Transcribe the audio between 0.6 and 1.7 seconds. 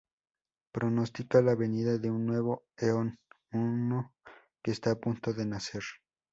Pronostica la